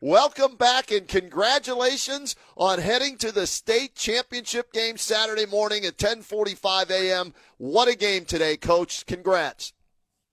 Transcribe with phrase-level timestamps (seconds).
[0.00, 6.90] Welcome back and congratulations on heading to the state championship game Saturday morning at 10:45
[6.90, 7.34] a.m.
[7.58, 9.06] What a game today, coach.
[9.06, 9.72] Congrats.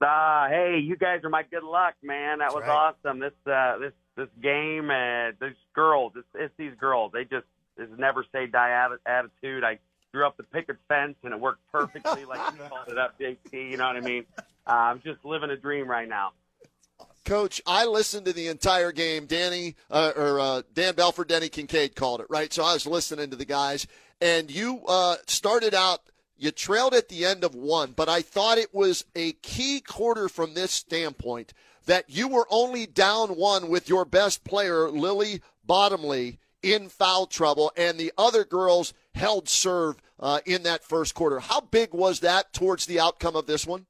[0.01, 2.39] Uh, hey, you guys are my good luck, man.
[2.39, 2.93] That was right.
[3.05, 3.19] awesome.
[3.19, 7.11] This uh this this game and these girls, it's, it's these girls.
[7.13, 9.63] They just it's never say die attitude.
[9.63, 9.79] I
[10.13, 13.71] drew up the picket fence and it worked perfectly like you called it up, JT,
[13.71, 14.25] you know what I mean?
[14.37, 16.33] Uh, I'm just living a dream right now.
[17.25, 19.25] Coach, I listened to the entire game.
[19.25, 22.51] Danny uh, or uh, Dan Belford, Denny Kincaid called it right.
[22.51, 23.87] So I was listening to the guys,
[24.21, 26.01] and you uh, started out.
[26.35, 30.27] You trailed at the end of one, but I thought it was a key quarter
[30.27, 31.53] from this standpoint
[31.85, 37.71] that you were only down one with your best player, Lily Bottomley, in foul trouble,
[37.77, 41.39] and the other girls held serve uh, in that first quarter.
[41.39, 43.85] How big was that towards the outcome of this one?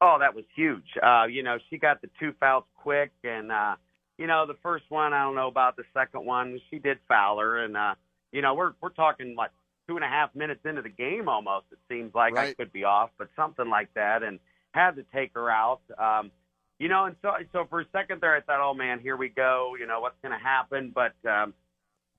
[0.00, 0.84] Oh, that was huge.
[1.02, 3.76] Uh, you know, she got the two fouls quick, and uh,
[4.18, 6.60] you know, the first one I don't know about the second one.
[6.70, 7.94] She did foul her, and uh,
[8.32, 9.50] you know, we're we're talking like
[9.88, 11.66] two and a half minutes into the game almost.
[11.72, 14.38] It seems like I could be off, but something like that, and
[14.72, 15.80] had to take her out.
[15.98, 16.30] Um,
[16.78, 19.28] you know, and so so for a second there, I thought, oh man, here we
[19.30, 19.76] go.
[19.78, 20.92] You know, what's going to happen?
[20.94, 21.54] But um,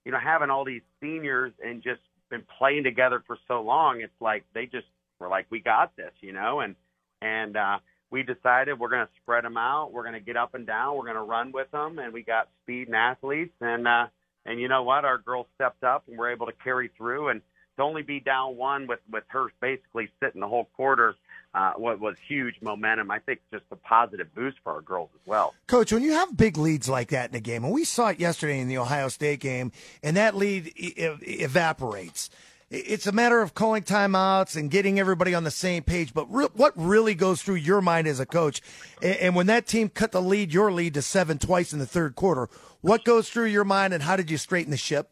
[0.04, 4.20] you know, having all these seniors and just been playing together for so long, it's
[4.20, 4.88] like they just
[5.20, 6.76] were like, we got this, you know, and
[7.22, 7.80] and uh,
[8.10, 9.92] we decided we're going to spread them out.
[9.92, 10.96] We're going to get up and down.
[10.96, 13.54] We're going to run with them, and we got speed and athletes.
[13.62, 14.08] And uh,
[14.46, 15.06] and you know what?
[15.06, 17.30] Our girls stepped up and were able to carry through.
[17.30, 17.42] And
[17.78, 21.16] to only be down one with with her basically sitting the whole quarter
[21.54, 23.10] uh, was, was huge momentum.
[23.12, 25.54] I think just a positive boost for our girls as well.
[25.68, 28.20] Coach, when you have big leads like that in a game, and we saw it
[28.20, 29.72] yesterday in the Ohio State game,
[30.04, 32.30] and that lead evaporates.
[32.70, 36.14] It's a matter of calling timeouts and getting everybody on the same page.
[36.14, 38.62] But re- what really goes through your mind as a coach,
[39.02, 41.86] and, and when that team cut the lead, your lead to seven twice in the
[41.86, 42.50] third quarter,
[42.82, 45.10] what goes through your mind, and how did you straighten the ship?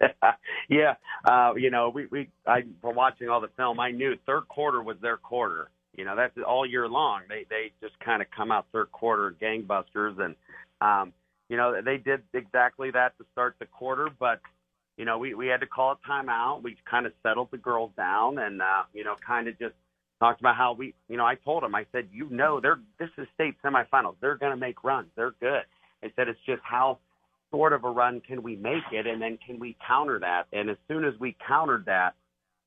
[0.68, 4.48] yeah, uh, you know, we we I from watching all the film, I knew third
[4.48, 5.70] quarter was their quarter.
[5.96, 7.22] You know, that's all year long.
[7.28, 10.34] They they just kind of come out third quarter gangbusters, and
[10.80, 11.12] um,
[11.48, 14.08] you know they did exactly that to start the quarter.
[14.18, 14.40] But
[15.00, 16.62] you know, we we had to call a timeout.
[16.62, 19.72] We kind of settled the girls down, and uh, you know, kind of just
[20.18, 23.08] talked about how we, you know, I told them, I said, you know, they're this
[23.16, 24.16] is state semifinals.
[24.20, 25.08] They're going to make runs.
[25.16, 25.62] They're good.
[26.04, 26.98] I said it's just how
[27.50, 30.48] sort of a run can we make it, and then can we counter that?
[30.52, 32.10] And as soon as we countered that,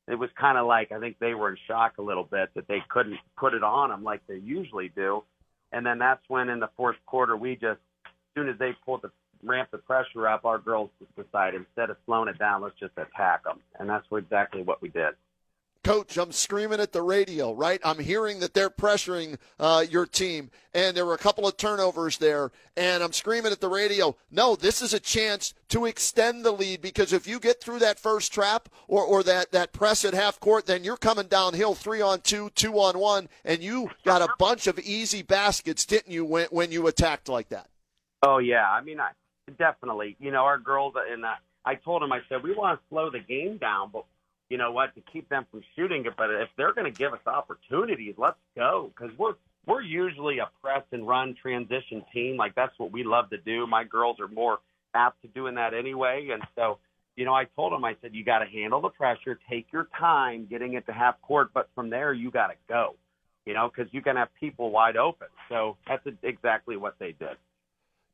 [0.07, 2.67] it was kind of like I think they were in shock a little bit that
[2.67, 5.23] they couldn't put it on them like they usually do.
[5.71, 9.03] And then that's when in the fourth quarter we just, as soon as they pulled
[9.03, 9.11] the
[9.44, 12.94] ramp the pressure up, our girls just decided instead of slowing it down, let's just
[12.98, 15.14] attack them, and that's exactly what we did.
[15.84, 17.81] Coach, I'm screaming at the radio, right?
[17.84, 22.18] I'm hearing that they're pressuring uh, your team, and there were a couple of turnovers
[22.20, 26.54] there, and I'm screaming at the radio, no, this is a chance to extend the
[26.54, 30.14] lead because if you get through that first trap or, or that, that press at
[30.14, 34.22] half court, then you're coming downhill three on two, two on one, and you got
[34.22, 37.68] a bunch of easy baskets, didn't you, when, when you attacked like that?
[38.25, 39.12] Oh yeah, I mean, I
[39.58, 40.16] definitely.
[40.20, 43.09] You know, our girls and uh, I told them, I said we want to slow
[43.09, 44.06] the game down, but
[44.50, 46.14] you know what, to keep them from shooting it.
[46.18, 50.50] But if they're going to give us opportunities, let's go because we're we're usually a
[50.62, 52.38] press and run transition team.
[52.38, 53.66] Like that's what we love to do.
[53.68, 54.59] My girls are more
[54.94, 56.80] apt to doing that anyway, and so.
[57.16, 59.88] You know, I told them, I said, you got to handle the pressure, take your
[60.00, 62.96] time getting it to half court, but from there, you got to go,
[63.46, 65.28] you know, because you can have people wide open.
[65.48, 67.38] So that's exactly what they did.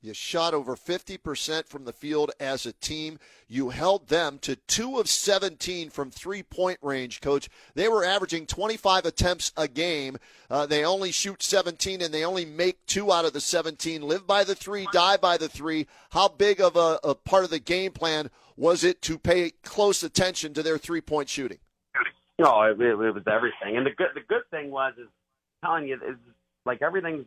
[0.01, 3.19] You shot over 50% from the field as a team.
[3.49, 7.49] You held them to 2 of 17 from three point range, coach.
[7.75, 10.17] They were averaging 25 attempts a game.
[10.49, 14.01] Uh, they only shoot 17 and they only make two out of the 17.
[14.01, 15.85] Live by the three, die by the three.
[16.11, 20.01] How big of a, a part of the game plan was it to pay close
[20.01, 21.59] attention to their three point shooting?
[22.39, 23.75] No, it, it, was everything.
[23.75, 25.09] And the good the good thing was is
[25.63, 26.15] telling you is
[26.65, 27.25] like everything's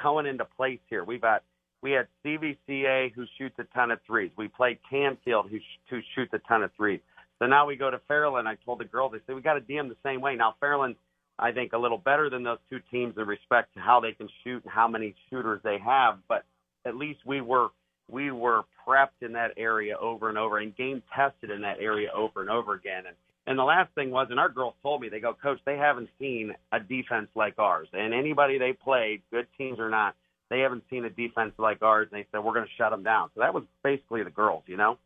[0.00, 1.04] coming into place here.
[1.04, 1.42] We've got
[1.82, 4.30] we had CVCA who shoots a ton of threes.
[4.36, 7.00] We played Canfield who sh- who shoots a ton of threes.
[7.38, 8.46] So now we go to Fairland.
[8.46, 10.34] I told the girls, I said we got to DM the same way.
[10.34, 10.96] Now Fairland,
[11.38, 14.28] I think a little better than those two teams in respect to how they can
[14.42, 16.18] shoot and how many shooters they have.
[16.28, 16.44] But
[16.84, 17.68] at least we were
[18.10, 22.10] we were prepped in that area over and over and game tested in that area
[22.14, 23.04] over and over again.
[23.06, 23.16] And
[23.48, 26.10] and the last thing was, and our girls told me, they go, Coach, they haven't
[26.18, 27.88] seen a defense like ours.
[27.94, 30.14] And anybody they played, good teams or not,
[30.50, 32.08] they haven't seen a defense like ours.
[32.10, 33.30] And they said, we're going to shut them down.
[33.34, 34.98] So that was basically the girls, you know?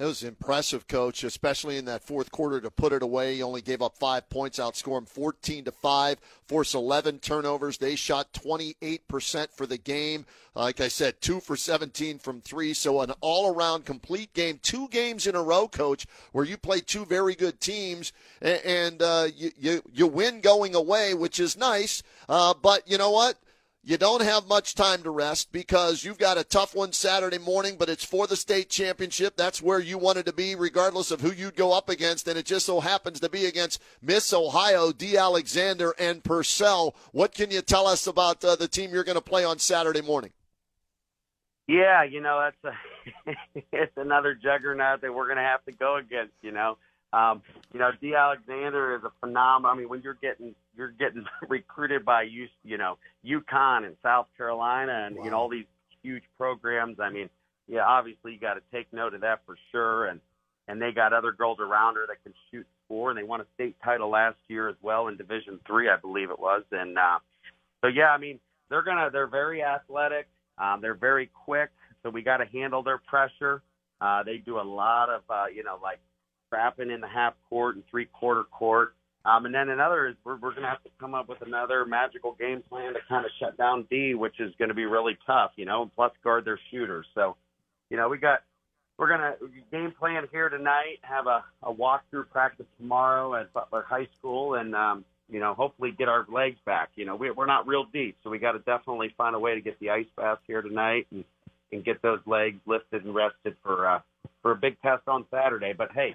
[0.00, 3.34] It was impressive, coach, especially in that fourth quarter to put it away.
[3.34, 7.78] He only gave up five points, outscore them 14 to 5, force 11 turnovers.
[7.78, 10.24] They shot 28% for the game.
[10.54, 12.74] Like I said, two for 17 from three.
[12.74, 14.60] So an all around complete game.
[14.62, 19.26] Two games in a row, coach, where you play two very good teams and, uh,
[19.34, 22.04] you, you, you win going away, which is nice.
[22.28, 23.34] Uh, but you know what?
[23.88, 27.76] You don't have much time to rest because you've got a tough one Saturday morning,
[27.78, 29.34] but it's for the state championship.
[29.34, 32.28] That's where you wanted to be, regardless of who you'd go up against.
[32.28, 35.16] And it just so happens to be against Miss Ohio, D.
[35.16, 36.94] Alexander, and Purcell.
[37.12, 40.02] What can you tell us about uh, the team you're going to play on Saturday
[40.02, 40.32] morning?
[41.66, 42.76] Yeah, you know that's
[43.24, 43.32] a
[43.72, 46.34] it's another juggernaut that we're going to have to go against.
[46.42, 46.76] You know,
[47.12, 48.14] um, you know, D.
[48.14, 49.74] Alexander is a phenomenal.
[49.74, 54.26] I mean, when you're getting you're getting recruited by you, you know, UConn and South
[54.36, 55.24] Carolina and wow.
[55.24, 55.66] you know all these
[56.02, 57.00] huge programs.
[57.00, 57.30] I mean,
[57.66, 60.06] yeah, obviously you got to take note of that for sure.
[60.06, 60.20] And
[60.68, 63.46] and they got other girls around her that can shoot score, and they won a
[63.54, 66.62] state title last year as well in Division Three, I believe it was.
[66.72, 67.18] And uh,
[67.80, 68.38] so yeah, I mean,
[68.68, 70.28] they're gonna they're very athletic.
[70.58, 71.70] Um, they're very quick,
[72.02, 73.62] so we got to handle their pressure.
[74.00, 76.00] Uh, they do a lot of uh, you know like
[76.48, 78.94] trapping in the half court and three quarter court.
[79.24, 81.84] Um, and then another is we're, we're going to have to come up with another
[81.84, 85.18] magical game plan to kind of shut down D, which is going to be really
[85.26, 87.04] tough, you know, plus guard their shooters.
[87.14, 87.36] So,
[87.90, 88.40] you know, we got,
[88.96, 89.34] we're going to
[89.70, 94.74] game plan here tonight, have a, a walkthrough practice tomorrow at Butler High School, and,
[94.74, 96.88] um, you know, hopefully get our legs back.
[96.94, 99.54] You know, we, we're not real deep, so we got to definitely find a way
[99.54, 101.24] to get the ice bath here tonight and,
[101.70, 104.00] and get those legs lifted and rested for, uh,
[104.42, 105.74] for a big test on Saturday.
[105.76, 106.14] But hey,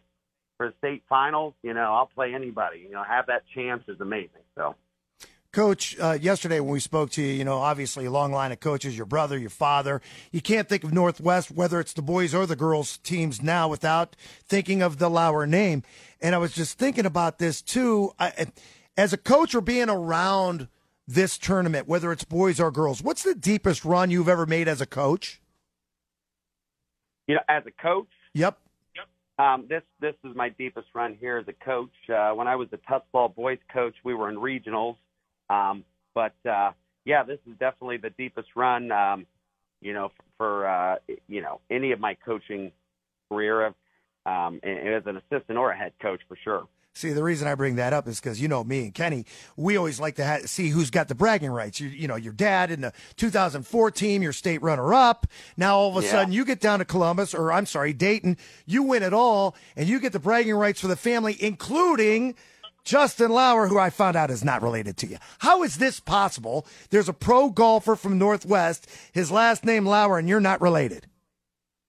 [0.63, 2.79] for state finals, you know, I'll play anybody.
[2.79, 4.43] You know, have that chance is amazing.
[4.55, 4.75] So.
[5.51, 8.61] Coach, uh, yesterday when we spoke to you, you know, obviously a long line of
[8.61, 10.01] coaches, your brother, your father.
[10.31, 14.15] You can't think of Northwest, whether it's the boys or the girls teams now, without
[14.47, 15.83] thinking of the Lower name.
[16.21, 18.13] And I was just thinking about this too.
[18.17, 18.47] I,
[18.95, 20.69] as a coach or being around
[21.05, 24.79] this tournament, whether it's boys or girls, what's the deepest run you've ever made as
[24.79, 25.41] a coach?
[27.27, 28.07] You know, as a coach?
[28.33, 28.57] Yep.
[29.39, 31.93] Um, this this is my deepest run here as a coach.
[32.09, 34.95] Uh, when I was the touch boys coach, we were in regionals.
[35.49, 35.83] Um,
[36.13, 36.71] but uh,
[37.05, 38.91] yeah, this is definitely the deepest run.
[38.91, 39.25] Um,
[39.81, 40.97] you know, for uh,
[41.27, 42.71] you know any of my coaching
[43.29, 43.73] career,
[44.25, 46.67] um, as an assistant or a head coach for sure.
[46.95, 49.25] See, the reason I bring that up is because you know me and Kenny,
[49.57, 51.79] we always like to ha- see who's got the bragging rights.
[51.79, 55.25] You, you know, your dad in the 2004 team, your state runner-up.
[55.57, 56.11] Now all of a yeah.
[56.11, 58.37] sudden, you get down to Columbus, or I'm sorry, Dayton.
[58.67, 62.35] You win it all, and you get the bragging rights for the family, including
[62.83, 65.17] Justin Lower, who I found out is not related to you.
[65.39, 66.67] How is this possible?
[66.91, 71.07] There's a pro golfer from Northwest, his last name Lower, and you're not related.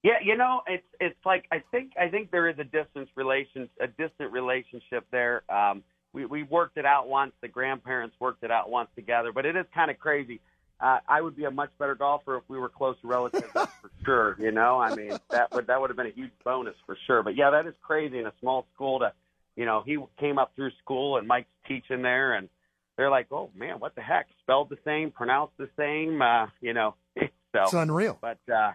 [0.05, 3.71] Yeah, you know, it's it's like I think I think there is a distance relation
[3.81, 5.51] a distant relationship there.
[5.51, 7.33] Um, we we worked it out once.
[7.41, 10.41] The grandparents worked it out once together, but it is kind of crazy.
[10.79, 13.91] Uh, I would be a much better golfer if we were close relatives, that's for
[14.05, 14.37] sure.
[14.39, 17.23] You know, I mean that would that would have been a huge bonus for sure.
[17.23, 19.11] But yeah, that is crazy in a small school to,
[19.57, 22.50] you know, he came up through school and Mike's teaching there, and
[22.99, 24.26] they're like, oh man, what the heck?
[24.43, 26.95] Spelled the same, pronounced the same, uh, you know.
[27.17, 28.19] so it's unreal.
[28.21, 28.73] But uh,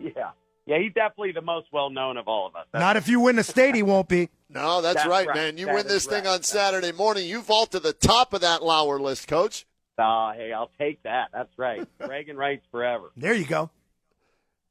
[0.00, 0.30] yeah.
[0.66, 2.66] Yeah, he's definitely the most well known of all of us.
[2.72, 4.30] That's Not if you win the state, he won't be.
[4.50, 5.58] No, that's, that's right, right, man.
[5.58, 6.34] You that win this thing right.
[6.34, 9.66] on Saturday morning, you vault to the top of that Lower list, Coach.
[9.98, 11.30] Oh, hey, I'll take that.
[11.32, 11.88] That's right.
[12.08, 13.10] Reagan rights forever.
[13.16, 13.70] There you go.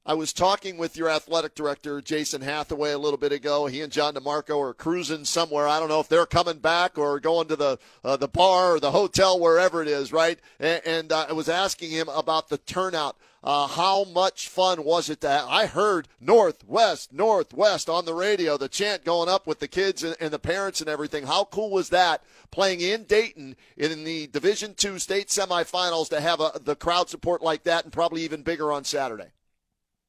[0.06, 3.68] I was talking with your athletic director, Jason Hathaway, a little bit ago.
[3.68, 5.66] He and John DeMarco are cruising somewhere.
[5.66, 8.80] I don't know if they're coming back or going to the uh, the bar or
[8.82, 10.38] the hotel, wherever it is, right?
[10.60, 13.16] And, and uh, I was asking him about the turnout.
[13.46, 18.70] Uh, how much fun was it that I heard Northwest, Northwest on the radio, the
[18.70, 21.28] chant going up with the kids and, and the parents and everything.
[21.28, 26.42] How cool was that playing in Dayton in the Division Two state semifinals to have
[26.42, 29.32] a, the crowd support like that and probably even bigger on Saturday?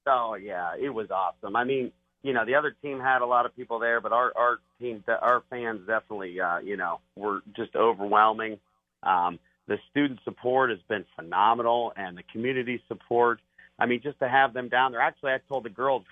[0.07, 1.57] Oh yeah, it was awesome.
[1.57, 1.93] I mean,
[2.23, 5.05] you know, the other team had a lot of people there, but our our team,
[5.09, 8.59] our fans definitely, uh, you know, were just overwhelming.
[9.03, 13.41] Um, the student support has been phenomenal, and the community support.
[13.79, 15.01] I mean, just to have them down there.
[15.01, 16.05] Actually, I told the girls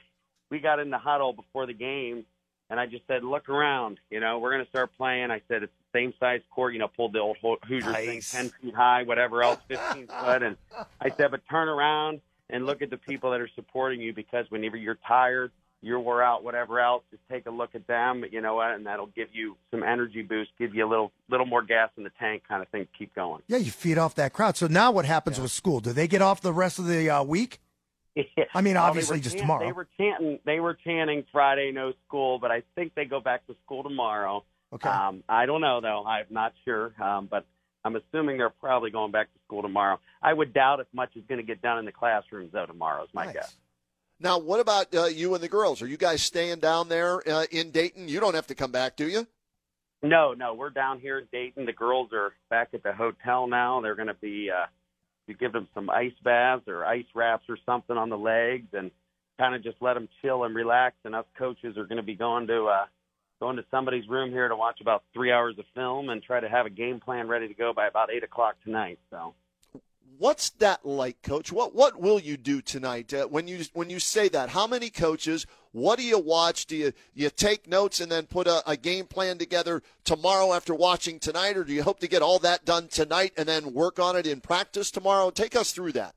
[0.51, 2.25] we got in the huddle before the game,
[2.71, 3.99] and I just said, "Look around.
[4.11, 6.73] You know, we're going to start playing." I said, "It's the same size court.
[6.73, 8.31] You know, pulled the old Hoosier nice.
[8.33, 10.57] thing, ten feet high, whatever else, fifteen foot." And
[11.01, 12.21] I said, "But turn around."
[12.51, 15.51] And look at the people that are supporting you because whenever you're tired,
[15.83, 19.07] you're wore out, whatever else, just take a look at them, you know, and that'll
[19.07, 22.45] give you some energy boost, give you a little little more gas in the tank,
[22.49, 22.87] kind of thing.
[22.97, 23.43] Keep going.
[23.49, 24.57] Yeah, you feed off that crowd.
[24.57, 25.43] So now, what happens yeah.
[25.43, 25.81] with school?
[25.81, 27.59] Do they get off the rest of the uh, week?
[28.15, 28.45] Yeah.
[28.55, 29.65] I mean, obviously, just tomorrow.
[29.65, 30.39] They were chanting.
[30.45, 34.45] They were chanting Friday no school, but I think they go back to school tomorrow.
[34.73, 34.89] Okay.
[34.89, 36.05] Um, I don't know though.
[36.05, 37.47] I'm not sure, um, but
[37.85, 39.99] I'm assuming they're probably going back to school tomorrow.
[40.23, 43.03] I would doubt if much is going to get done in the classrooms though tomorrow.
[43.05, 43.35] Is my nice.
[43.35, 43.57] guess.
[44.21, 45.83] Now, what about uh, you and the girls?
[45.83, 48.07] Are you guys staying down there uh, in Dayton?
[48.09, 49.27] You don't have to come back, do you?
[50.01, 51.67] No, no, we're down here in Dayton.
[51.67, 53.81] The girls are back at the hotel now.
[53.81, 54.67] They're going to be uh,
[55.27, 58.91] you give them some ice baths or ice wraps or something on the legs, and
[59.39, 60.97] kind of just let them chill and relax.
[61.05, 62.87] And us coaches are going to be going to uh,
[63.43, 66.49] going to somebody's room here to watch about three hours of film and try to
[66.49, 69.01] have a game plan ready to go by about eight o'clock tonight.
[69.11, 69.35] So
[70.17, 71.51] What's that like, Coach?
[71.51, 74.51] What what will you do tonight uh, when you when you say that?
[74.51, 75.45] How many coaches?
[75.73, 76.67] What do you watch?
[76.67, 80.73] Do you you take notes and then put a, a game plan together tomorrow after
[80.73, 83.99] watching tonight, or do you hope to get all that done tonight and then work
[83.99, 85.31] on it in practice tomorrow?
[85.31, 86.15] Take us through that.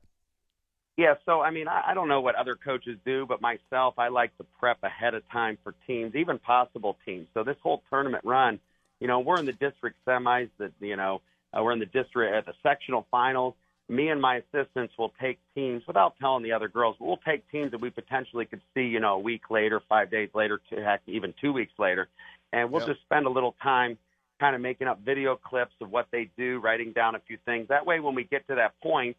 [0.96, 4.08] Yeah, so I mean, I, I don't know what other coaches do, but myself, I
[4.08, 7.26] like to prep ahead of time for teams, even possible teams.
[7.34, 8.58] So this whole tournament run,
[9.00, 11.20] you know, we're in the district semis, that you know,
[11.52, 13.54] uh, we're in the district at the sectional finals
[13.88, 16.96] me and my assistants will take teams without telling the other girls.
[16.98, 20.10] But we'll take teams that we potentially could see, you know, a week later, five
[20.10, 22.08] days later, to heck, even two weeks later,
[22.52, 22.90] and we'll yep.
[22.90, 23.98] just spend a little time
[24.38, 27.68] kind of making up video clips of what they do, writing down a few things.
[27.68, 29.16] That way, when we get to that point,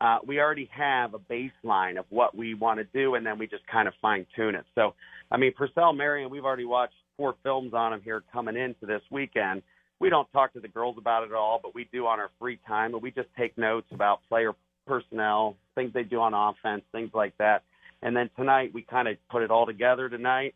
[0.00, 3.46] uh, we already have a baseline of what we want to do, and then we
[3.46, 4.64] just kind of fine tune it.
[4.74, 4.94] So,
[5.30, 9.02] I mean, Purcell Marian, we've already watched four films on him here coming into this
[9.10, 9.62] weekend
[10.00, 12.30] we don't talk to the girls about it at all, but we do on our
[12.38, 14.52] free time, and we just take notes about player
[14.86, 17.64] personnel, things they do on offense, things like that.
[18.02, 20.54] And then tonight we kind of put it all together tonight.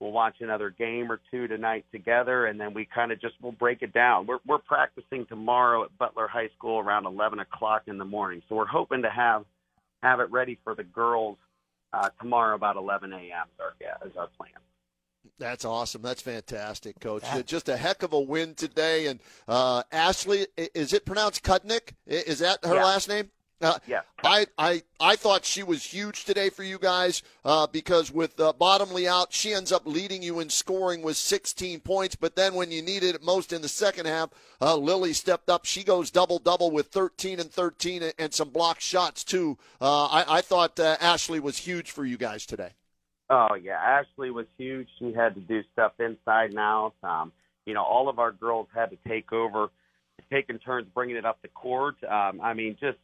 [0.00, 3.52] We'll watch another game or two tonight together, and then we kind of just we'll
[3.52, 4.26] break it down.
[4.26, 8.56] We're we're practicing tomorrow at Butler High School around 11 o'clock in the morning, so
[8.56, 9.44] we're hoping to have
[10.02, 11.36] have it ready for the girls
[11.92, 13.20] uh, tomorrow about 11 a.m.
[13.20, 14.52] Is our is our plan.
[15.38, 16.02] That's awesome.
[16.02, 17.22] That's fantastic, Coach.
[17.22, 19.06] That, Just a heck of a win today.
[19.06, 21.92] And uh, Ashley, is it pronounced Kudnick?
[22.06, 22.84] Is that her yeah.
[22.84, 23.30] last name?
[23.60, 24.00] Uh, yeah.
[24.24, 28.52] I, I, I thought she was huge today for you guys uh, because with uh,
[28.52, 32.14] Bottomley out, she ends up leading you in scoring with 16 points.
[32.16, 35.64] But then when you needed it most in the second half, uh, Lily stepped up.
[35.64, 39.58] She goes double double with 13 and 13 and, and some blocked shots, too.
[39.80, 42.70] Uh, I, I thought uh, Ashley was huge for you guys today.
[43.30, 44.88] Oh yeah, Ashley was huge.
[44.98, 46.94] She had to do stuff inside and out.
[47.04, 47.30] Um,
[47.64, 49.68] you know, all of our girls had to take over,
[50.32, 51.94] taking turns bringing it up the court.
[52.02, 52.98] Um, I mean, just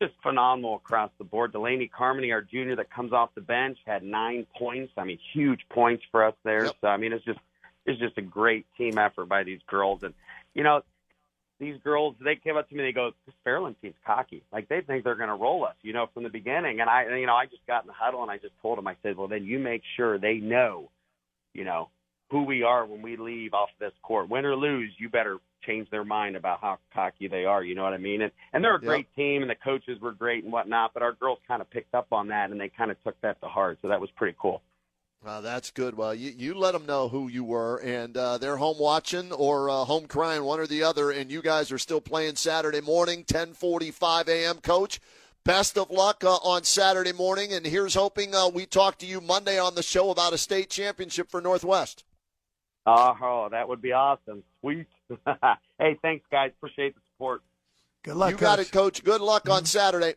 [0.00, 1.52] just phenomenal across the board.
[1.52, 4.92] Delaney Carmody, our junior that comes off the bench, had nine points.
[4.96, 6.66] I mean, huge points for us there.
[6.66, 6.76] Yep.
[6.80, 7.40] So I mean, it's just
[7.86, 10.02] it's just a great team effort by these girls.
[10.02, 10.12] And
[10.54, 10.82] you know,
[11.58, 14.42] these girls, they came up to me, they go, this Fairland team's cocky.
[14.52, 16.80] Like they think they're going to roll us, you know, from the beginning.
[16.80, 18.86] And I, you know, I just got in the huddle and I just told them,
[18.86, 20.90] I said, well, then you make sure they know,
[21.54, 21.88] you know,
[22.30, 24.28] who we are when we leave off this court.
[24.28, 27.62] Win or lose, you better change their mind about how cocky they are.
[27.62, 28.22] You know what I mean?
[28.22, 29.16] And and they're a great yep.
[29.16, 30.94] team, and the coaches were great and whatnot.
[30.94, 33.40] But our girls kind of picked up on that, and they kind of took that
[33.40, 33.78] to heart.
[33.82, 34.62] So that was pretty cool.
[35.24, 35.96] Well, that's good.
[35.96, 39.68] Well, you, you let them know who you were, and uh, they're home watching or
[39.68, 41.10] uh, home crying, one or the other.
[41.10, 44.58] And you guys are still playing Saturday morning, 10:45 a.m.
[44.58, 45.00] Coach,
[45.44, 49.20] best of luck uh, on Saturday morning, and here's hoping uh, we talk to you
[49.20, 52.04] Monday on the show about a state championship for Northwest.
[52.86, 54.44] Oh, that would be awesome.
[54.60, 54.86] Sweet.
[55.78, 56.52] hey, thanks, guys.
[56.56, 57.42] Appreciate the support.
[58.02, 58.30] Good luck.
[58.30, 58.40] You coach.
[58.40, 59.04] got it, Coach.
[59.04, 59.66] Good luck on mm-hmm.
[59.66, 60.14] Saturday.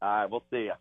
[0.00, 0.72] All right, we'll see you.